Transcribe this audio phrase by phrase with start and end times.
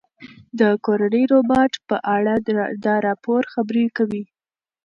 [0.59, 2.33] د کورني روباټ په اړه
[2.85, 4.23] دا راپور خبرې کوي.